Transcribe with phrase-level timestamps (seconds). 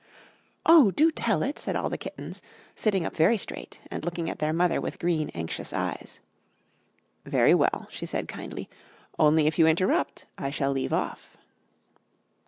[0.65, 2.41] "Oh, do tell it," said all the kittens,
[2.75, 6.19] sitting up very straight and looking at their mother with green anxious eyes.
[7.23, 8.67] "Very well," she said kindly;
[9.19, 11.37] "only if you interrupt I shall leave off."